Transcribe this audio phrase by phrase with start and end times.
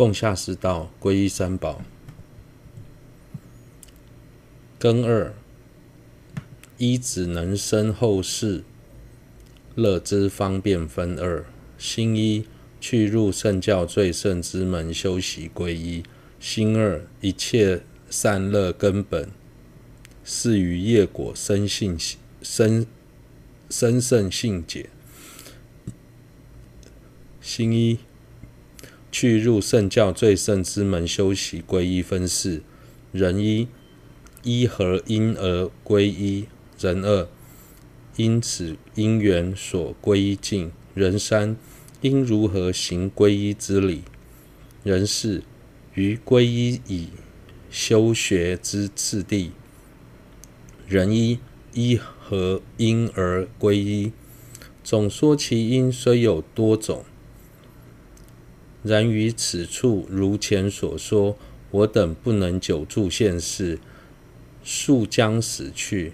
[0.00, 1.82] 共下士道，皈依三宝。
[4.78, 5.34] 根二，
[6.78, 8.64] 一只能生后世
[9.74, 11.44] 乐之方便分二：
[11.76, 12.46] 心一，
[12.80, 16.02] 去入圣教最圣之门修习皈依；
[16.40, 19.28] 心二，一切善乐根本，
[20.24, 21.98] 是于业果生性
[22.40, 22.86] 生
[23.68, 24.88] 生胜性解。
[27.42, 27.98] 心一，
[29.10, 32.62] 去入圣教最圣之门修习皈依分四：
[33.12, 33.68] 人一。
[34.42, 36.46] 依何因而皈依？
[36.78, 37.28] 人二，
[38.16, 40.72] 因此因缘所皈依境。
[40.94, 41.56] 人三，
[42.00, 44.02] 应如何行皈依之理？
[44.82, 45.42] 人四，
[45.92, 47.08] 于皈依以
[47.70, 49.50] 修学之次第。
[50.88, 51.38] 人一，
[51.74, 54.12] 依何因而皈依？
[54.82, 57.04] 总说其因虽有多种，
[58.82, 61.36] 然于此处如前所说，
[61.70, 63.78] 我等不能久住现世。
[64.62, 66.12] 速将死去，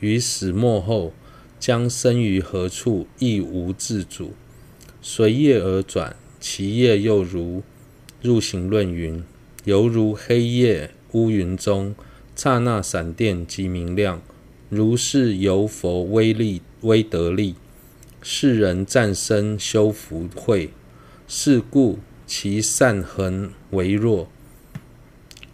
[0.00, 1.12] 于死殁后，
[1.60, 4.32] 将生于何处亦无自主，
[5.02, 6.16] 随业而转。
[6.40, 7.62] 其业又如
[8.22, 9.22] 入行论云：
[9.64, 11.94] 犹如黑夜乌云中，
[12.34, 14.22] 刹那闪电即明亮。
[14.70, 17.54] 如是由佛威力威德力，
[18.22, 20.70] 世人暂生修福慧。
[21.28, 24.28] 是故其善恒微弱，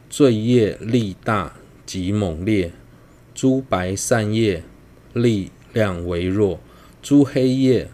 [0.09, 1.57] 罪业力大。
[1.87, 2.73] 极猛烈，
[3.35, 4.65] 诸白善业
[5.13, 6.59] 力量微弱，
[7.03, 7.91] 诸黑业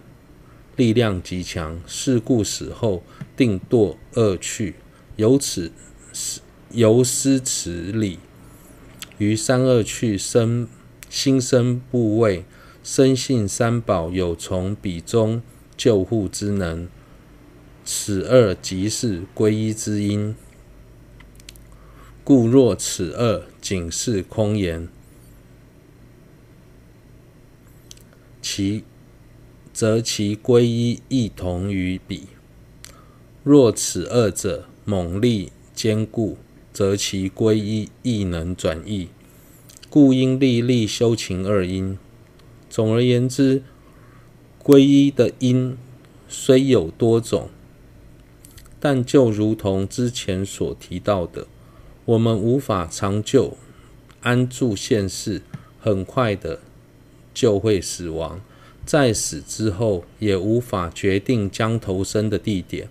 [0.77, 1.81] 力量极强。
[1.89, 3.03] 是故死后
[3.36, 4.77] 定堕恶趣。
[5.17, 5.73] 由此
[6.70, 8.20] 由思此理，
[9.19, 10.69] 于三恶趣生
[11.08, 12.45] 心生怖畏，
[12.84, 15.42] 深信三宝有从彼中
[15.77, 16.89] 救护之能。
[17.84, 20.34] 此二即是皈依之因。
[22.23, 24.89] 故若此二仅是空言，
[28.40, 28.85] 其
[29.73, 32.29] 则其皈依亦同于彼；
[33.42, 36.36] 若此二者猛力坚固，
[36.73, 39.08] 则其皈依亦能转易。
[39.89, 41.98] 故应历历修勤二因。
[42.69, 43.64] 总而言之，
[44.63, 45.77] 皈依的因
[46.29, 47.48] 虽有多种，
[48.80, 51.46] 但就如同之前所提到的。
[52.07, 53.57] 我们无法长久
[54.23, 55.42] 安住现世，
[55.79, 56.58] 很快的
[57.33, 58.40] 就会死亡。
[58.85, 62.89] 在死之后，也无法决定将投生的地点，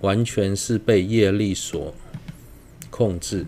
[0.00, 1.94] 完全是被业力所
[2.90, 3.46] 控制。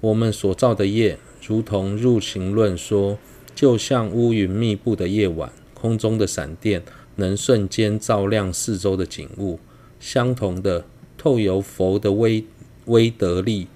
[0.00, 3.18] 我们所造的业，如同入行论说，
[3.54, 6.82] 就像乌云密布的夜晚，空中的闪电
[7.16, 9.60] 能瞬间照亮四周的景物。
[10.06, 10.84] 相同的，
[11.16, 12.44] 透由佛的威。
[12.84, 13.68] 威德力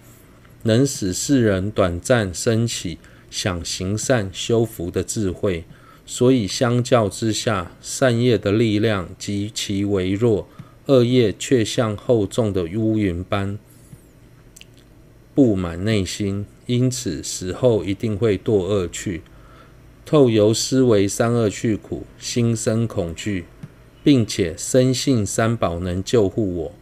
[0.64, 2.98] 能使世人短暂升起
[3.30, 5.64] 想行善修福的智慧，
[6.04, 10.46] 所以相较之下，善业的力量极其微弱，
[10.84, 13.58] 恶业却像厚重的乌云般
[15.34, 19.22] 布满内心，因此死后一定会堕恶趣。
[20.04, 23.46] 透由思维三恶趣苦，心生恐惧，
[24.02, 26.72] 并且深信三宝能救护我。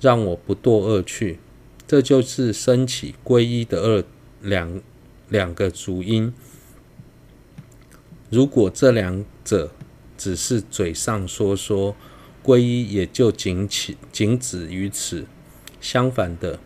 [0.00, 1.38] 让我不堕恶趣，
[1.86, 4.04] 这就是生起皈依的二
[4.42, 4.80] 两
[5.28, 6.32] 两个主因。
[8.28, 9.70] 如果这两者
[10.18, 11.96] 只是嘴上说说，
[12.44, 15.26] 皈依也就仅仅仅止于此。
[15.80, 16.58] 相反的，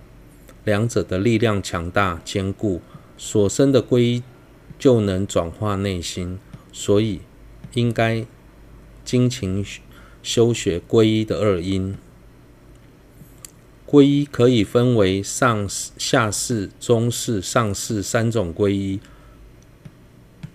[0.65, 2.81] 两者的力量强大坚固，
[3.17, 4.23] 所生的皈依
[4.79, 6.39] 就能转化内心。
[6.73, 7.21] 所以，
[7.75, 8.25] 应该
[9.11, 9.67] 精勤
[10.23, 11.97] 修学皈依的二因。
[13.85, 19.01] 皈依可以分为上下士、中士、上士三种皈依，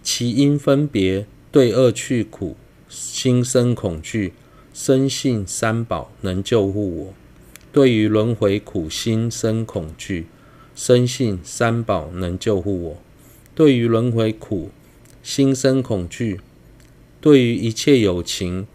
[0.01, 2.55] 其因分别对恶趣苦
[2.87, 4.31] 心生恐惧，
[4.73, 7.13] 深信三宝能救护我；
[7.73, 10.27] 对于轮回苦心生恐惧，
[10.73, 13.01] 深信三宝能救护我；
[13.53, 14.71] 对于轮回苦
[15.21, 16.39] 心生恐惧，
[17.25, 18.67] 对于一切有情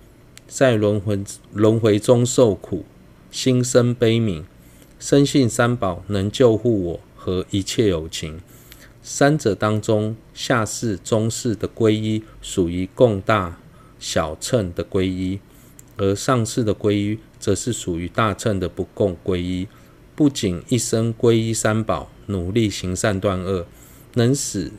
[0.49, 2.85] 在轮回轮回中受苦。
[3.31, 4.43] 心生悲悯，
[4.99, 8.41] 深信三宝能救护我和一切有情。
[9.05, 13.57] 三者当中，下士、中士的皈依属于共大
[14.01, 15.39] 小乘的皈依，
[15.97, 19.69] 而上士的皈依则是属于大乘的不共皈依。
[20.17, 23.69] 不仅一生皈依三宝，努力行善断恶，
[24.15, 24.73] 能使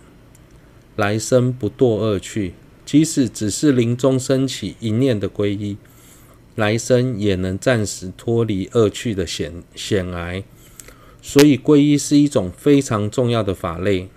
[0.97, 2.51] 来生不堕恶趣；
[2.91, 5.77] 即使只是临终升起一念的皈依。
[6.55, 10.43] 来生也能暂时脱离恶趣的险险癌。
[11.21, 14.09] 所以，皈依是一种非常重要的法类。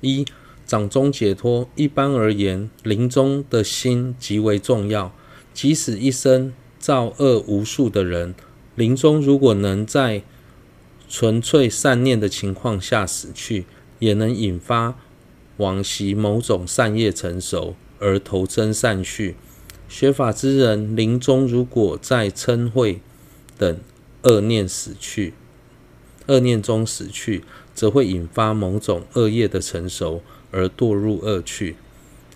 [0.00, 0.24] 一、
[0.64, 1.68] 掌中解脱。
[1.76, 5.14] 一般而言，临终的心极为重要。
[5.52, 8.34] 即使一生造恶无数的人，
[8.74, 10.22] 临终如果能在
[11.06, 13.66] 纯粹善念的情况下死去，
[13.98, 14.98] 也能引发
[15.58, 19.36] 往昔某种善业成熟而投增善趣。
[19.88, 23.00] 学法之人临终如果在嗔恚
[23.56, 23.78] 等
[24.22, 25.34] 恶念死去，
[26.26, 27.44] 恶念中死去，
[27.74, 31.76] 则会引发某种恶业的成熟而堕入恶趣。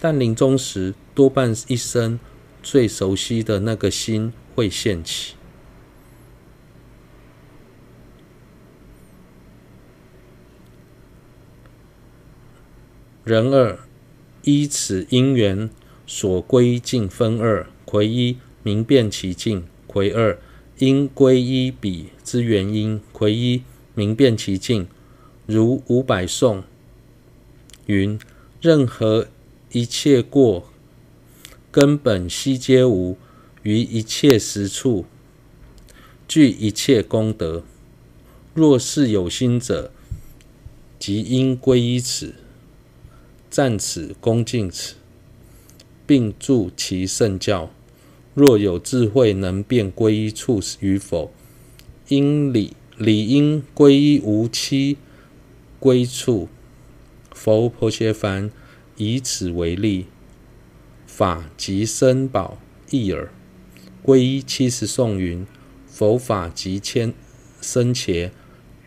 [0.01, 2.19] 但临终时，多半一生
[2.63, 5.35] 最熟悉的那个心会现起。
[13.25, 13.79] 人二
[14.43, 15.71] 依此因缘
[16.09, 20.37] 所归尽分二：癸一明辨其境，癸二
[20.79, 23.01] 因归依彼之原因。
[23.13, 23.63] 癸一
[23.95, 24.89] 明辨其境，
[25.47, 26.65] 如五百颂
[27.87, 28.19] 云：
[28.61, 29.29] 任何
[29.71, 30.69] 一切过，
[31.71, 33.17] 根本悉皆无，
[33.63, 35.05] 于一切时处，
[36.27, 37.63] 具一切功德。
[38.53, 39.93] 若是有心者，
[40.99, 42.35] 即应归依此。
[43.53, 44.95] 赞此，恭敬此，
[46.07, 47.71] 并助其圣教。
[48.33, 51.31] 若有智慧，能辨皈依处与否，
[52.09, 54.97] 应理理应皈依无期
[55.79, 56.49] 归处。
[57.31, 58.51] 佛婆伽梵
[58.97, 60.07] 以此为例，
[61.07, 62.57] 法即身宝
[62.89, 63.31] 异耳。
[64.03, 65.47] 皈依七十颂云：
[65.87, 67.13] 佛法即千
[67.61, 68.33] 僧伽，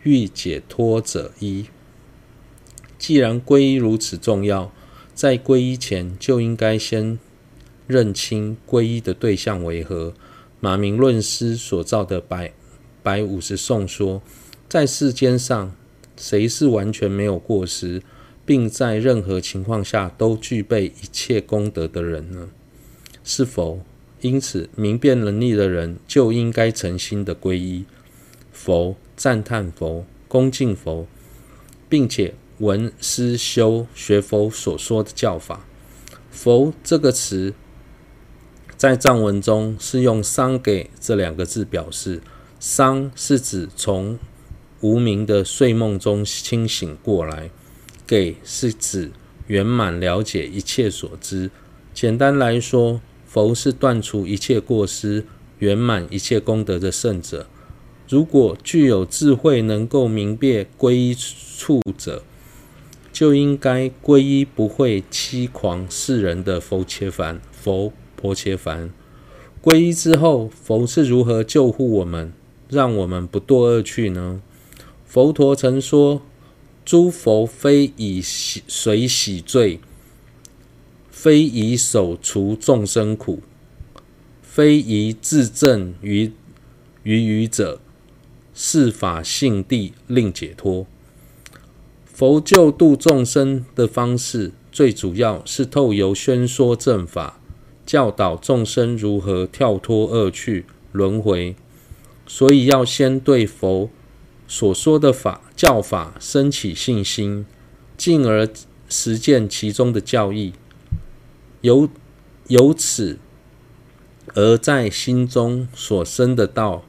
[0.02, 1.66] 欲解脱者依。
[3.06, 4.72] 既然皈依如此重要，
[5.14, 7.20] 在皈依前就应该先
[7.86, 10.12] 认清皈依的对象为何。
[10.58, 12.52] 马明论师所造的百
[13.04, 14.20] 百五十颂说，
[14.68, 15.72] 在世间上，
[16.16, 18.02] 谁是完全没有过失，
[18.44, 22.48] 并在任何情况下都具备一切功德的人呢？
[23.22, 23.82] 是否。
[24.20, 27.84] 因此，明辨能力的人就应该诚心的皈依
[28.50, 31.06] 佛，赞叹佛，恭敬佛，
[31.88, 32.34] 并且。
[32.58, 35.66] 闻思修学佛所说的教法，
[36.30, 37.52] 佛这个词
[38.76, 42.22] 在藏文中是用“桑给”这两个字表示。
[42.58, 44.18] 桑是指从
[44.80, 47.50] 无明的睡梦中清醒过来，
[48.06, 49.12] 给是指
[49.46, 51.50] 圆满了解一切所知。
[51.92, 55.26] 简单来说，佛是断除一切过失、
[55.58, 57.46] 圆满一切功德的圣者。
[58.08, 62.24] 如果具有智慧，能够明辨归依处者，
[63.16, 68.92] 就应该皈依不会欺狂世人的佛切凡、佛婆切凡。
[69.62, 72.34] 皈依之后，佛是如何救护我们，
[72.68, 74.42] 让我们不堕恶趣呢？
[75.06, 76.20] 佛陀曾说
[76.84, 79.80] ：“诸佛非以水洗罪，
[81.10, 83.40] 非以手除众生苦，
[84.42, 86.30] 非以自证于
[87.02, 87.80] 于愚者，
[88.52, 90.86] 是法性地令解脱。”
[92.16, 97.38] 佛救度众生的方式，最主要是透由宣说正法，
[97.84, 101.54] 教导众生如何跳脱恶趣轮回。
[102.26, 103.90] 所以要先对佛
[104.48, 107.44] 所说的法教法生起信心，
[107.98, 108.48] 进而
[108.88, 110.54] 实践其中的教义。
[111.60, 111.86] 由
[112.48, 113.18] 由此
[114.32, 116.82] 而在心中所生的道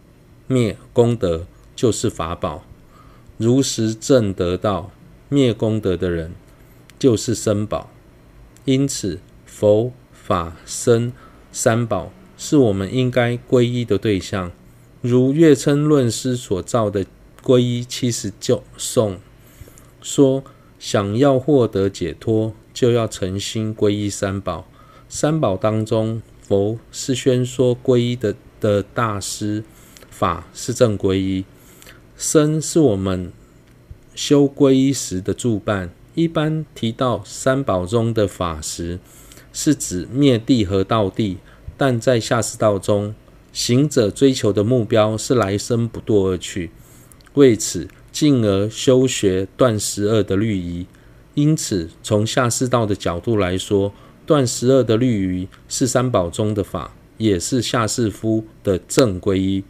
[0.48, 2.64] 灭功德，就是法宝。
[3.36, 4.90] 如实证得道。
[5.30, 6.34] 灭功德的人
[6.98, 7.90] 就是僧宝，
[8.66, 11.12] 因此佛法僧
[11.52, 14.52] 三宝是我们应该皈依的对象。
[15.02, 17.06] 如月称论师所造的
[17.44, 19.20] 皈依七十九颂
[20.02, 20.44] 说：
[20.80, 24.68] 想要获得解脱，就要诚心皈依三宝。
[25.10, 29.64] 三宝当中，佛是宣说皈依的的大师，
[30.10, 31.46] 法是正皈依，
[32.16, 33.32] 僧是我们。
[34.18, 38.98] 修皈依时的助伴，一般提到三宝中的法时，
[39.54, 41.38] 是指灭地和道地。
[41.78, 43.14] 但在下士道中，
[43.54, 46.72] 行者追求的目标是来生不堕恶趣，
[47.36, 50.88] 为此进而修学断十二的律仪。
[51.36, 53.94] 因此，从下士道的角度来说，
[54.26, 59.64] 断十二的律仪是三宝中的法，也是下士夫的正皈依。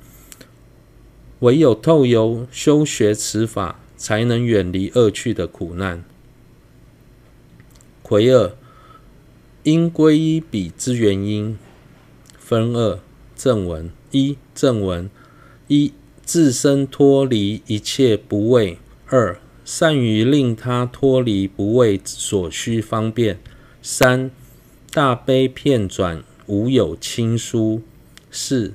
[1.40, 6.06] 唯有透由修学此法，才能远离恶趣的苦难。
[8.02, 8.56] 魁二
[9.64, 11.58] 因归依彼之原因，
[12.38, 13.00] 分二
[13.36, 15.10] 正文一正文
[15.68, 15.92] 一
[16.24, 18.78] 自身脱离一切不为
[19.08, 23.40] 二善于令他脱离不为所需方便
[23.82, 24.32] 三
[24.92, 27.82] 大悲遍转无有亲疏
[28.32, 28.74] 四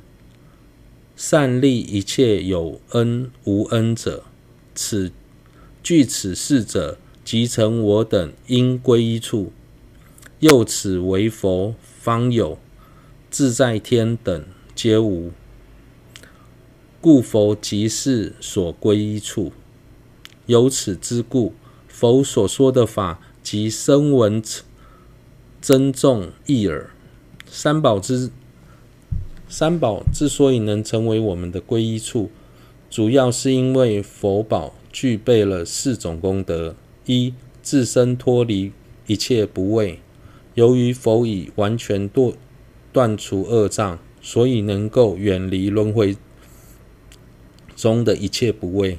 [1.17, 4.25] 善利一切有恩无恩者，
[4.75, 5.12] 此
[5.83, 9.52] 具此四者，即成我等应归依处。
[10.41, 12.59] 又此为佛方有，
[13.31, 15.31] 自在天等皆无。
[17.00, 19.52] 故佛即是所归依处。
[20.47, 21.55] 由此之故，
[21.87, 24.43] 佛所说的法，即声闻
[25.61, 26.91] 珍重异耳。
[27.47, 28.31] 三宝之。
[29.49, 32.31] 三宝之所以能成为我们的皈依处，
[32.92, 37.32] 主要是因为佛宝具备了四种功德：一、
[37.62, 38.70] 自身脱离
[39.06, 39.96] 一切不为；
[40.52, 42.34] 由于佛已完全断
[42.92, 46.14] 断除恶障，所以能够远离轮回
[47.75, 48.99] 中的一切不为。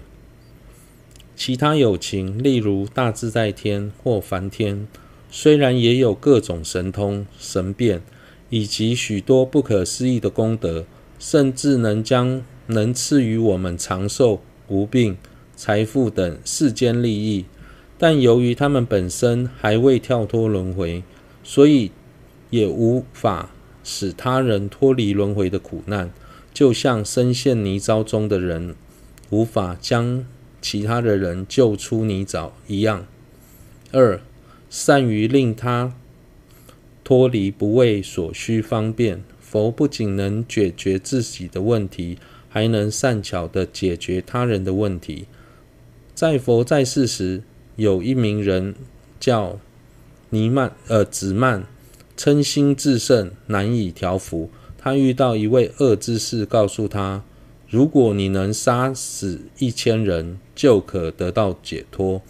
[1.35, 4.87] 其他有情，例如大自在天或梵天，
[5.29, 8.01] 虽然也有各种神通神变。
[8.49, 10.85] 以及许多不可思议的功德，
[11.17, 12.43] 甚至能将
[12.73, 15.17] 能赐予我们长寿、无病、
[15.55, 17.45] 财富等世间利益，
[17.97, 21.03] 但由于他们本身还未跳脱轮回，
[21.43, 21.91] 所以
[22.49, 23.51] 也无法
[23.83, 26.11] 使他人脱离轮回的苦难，
[26.53, 28.75] 就像深陷泥沼中的人
[29.29, 30.25] 无法将
[30.61, 33.05] 其他的人救出泥沼一样。
[33.91, 34.19] 二、
[34.69, 35.93] 善于令他。
[37.05, 42.17] 脱离不为所需方便，佛不仅能解决自己的问题，
[42.53, 45.25] 还能善巧地解决他人的问题。
[46.13, 47.41] 在佛在世时，
[47.77, 48.75] 有一名人
[49.19, 49.57] 叫
[50.29, 51.63] 尼曼，呃，子曼，
[52.15, 54.51] 嗔心至盛，难以调伏。
[54.77, 57.23] 他遇到一位恶知识，告诉他：
[57.67, 62.21] 如果你能杀死一千人，就可得到解脱。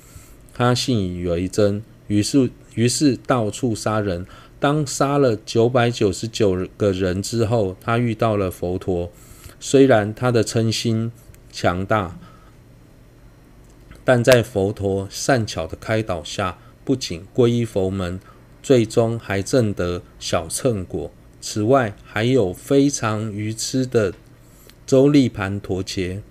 [0.54, 4.26] 他信以为真，于是于是到处杀人。
[4.58, 9.12] 当杀了九百九十九个人之后，他遇到了佛陀。
[9.66, 11.10] 虽然他的嗔心
[11.50, 12.20] 强大，
[14.04, 18.20] 但在佛陀善巧的开导下，不仅皈依佛门，
[18.62, 21.10] 最终还证得小乘果。
[21.40, 24.14] 此外，还有非常愚痴的
[24.86, 26.22] 周利盘陀伽，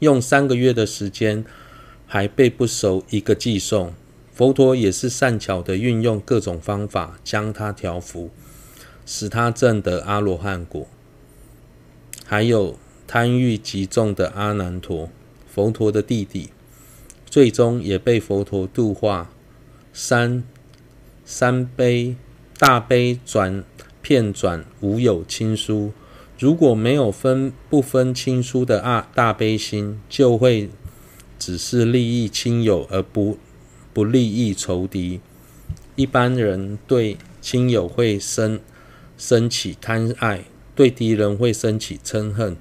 [0.00, 1.44] 用三个月的时间
[2.08, 3.94] 还背不熟一个偈颂。
[4.34, 8.30] 佛陀也是善巧地运用各种方法将他调伏，
[9.04, 10.86] 使他证得阿罗汉果。
[12.24, 15.10] 还有贪欲极重的阿难陀，
[15.46, 16.50] 佛陀的弟弟，
[17.26, 19.30] 最终也被佛陀度化。
[19.92, 20.42] 三
[21.24, 22.16] 三悲
[22.58, 23.62] 大悲转
[24.00, 25.92] 遍转无有亲疏，
[26.38, 30.70] 如果没有分不分亲疏的大大悲心，就会
[31.38, 33.38] 只是利益亲友而不。
[33.94, 35.20] 不利益仇敌，
[35.96, 38.58] 一般人对亲友会生
[39.22, 42.56] 生起贪爱，对敌人会生起嗔恨，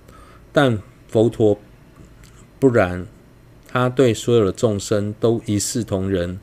[0.53, 1.59] 但佛陀
[2.59, 3.07] 不然，
[3.67, 6.39] 他对所有的众生都一视同仁，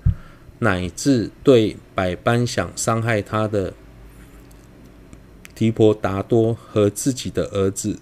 [0.58, 3.72] 乃至对百般想伤害他的
[5.54, 8.00] 提婆达多和自己的儿子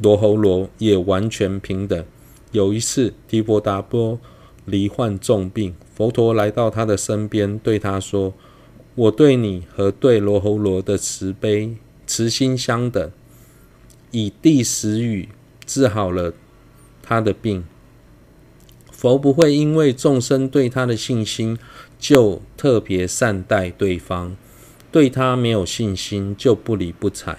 [0.00, 2.04] 罗侯罗也完全平等。
[2.52, 4.20] 有一次，提婆达多
[4.66, 5.74] 罹患重病。
[5.96, 8.32] 佛陀来到他的身边，对他说
[8.94, 13.10] ：“我对你和对罗喉罗的慈悲、慈心相等，
[14.10, 15.28] 以第十语
[15.64, 16.34] 治好了
[17.02, 17.64] 他的病。
[18.90, 21.58] 佛不会因为众生对他的信心，
[21.98, 24.32] 就特别善待对方；
[24.92, 27.38] 对他没有信心，就不理不睬。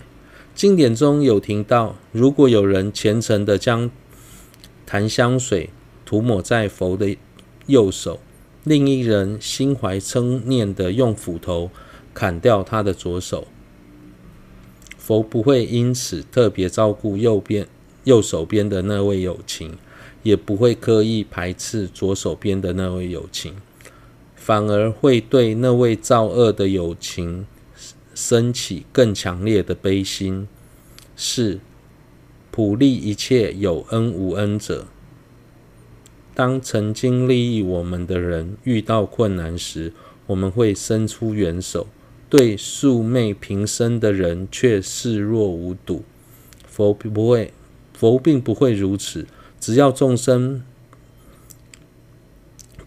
[0.56, 3.92] 经典中有提到，如果有人虔诚地将
[4.86, 5.70] 檀香水
[6.04, 7.16] 涂抹在佛的
[7.68, 8.20] 右手，
[8.64, 11.72] 另一人心怀嗔念的用斧头
[12.14, 13.48] 砍掉他的左手，
[14.98, 17.68] 佛不会因此特别照顾右边
[18.04, 19.78] 右手边的那位有情，
[20.22, 23.56] 也不会刻意排斥左手边的那位有情，
[24.36, 27.48] 反而会对那位造恶的友情
[28.14, 30.48] 生起更强烈的悲心，
[31.16, 31.60] 是
[32.52, 34.86] 普利一切有恩无恩者。
[36.42, 39.94] 当曾经利益我们的人遇到困难时，
[40.26, 41.86] 我们会伸出援手；
[42.32, 46.02] 对素昧平生的人却视若无睹。
[46.66, 47.54] 佛不会，
[47.94, 49.28] 佛并不会如此。
[49.60, 50.64] 只要众生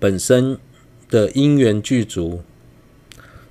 [0.01, 0.59] 本身
[1.09, 2.43] 的因缘具足，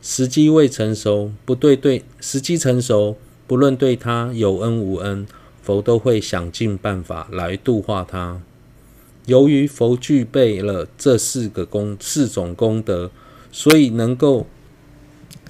[0.01, 3.15] 时机未成熟，不对对，时机成熟，
[3.48, 5.25] 不论对他有恩无恩，
[5.62, 8.41] 佛都会想尽办法来度化他。
[9.25, 13.10] 由于佛具备了这四个功四种功德，
[13.51, 14.46] 所以能够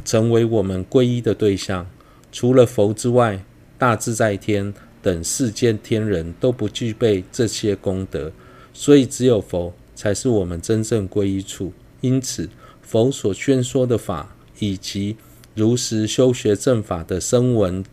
[0.05, 1.89] 成为我们皈依的对象。
[2.31, 3.43] 除了佛之外，
[3.77, 8.31] 大自在天等世间天人都不具备这些功德，
[8.73, 11.73] 所以只有佛才是我们真正皈依处。
[12.01, 12.49] 因此，
[12.81, 15.17] 佛所宣说的法，以及
[15.55, 17.83] 如实修学正法的声闻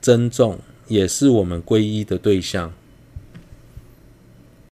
[0.00, 2.72] 增众，也是我们皈依的对象。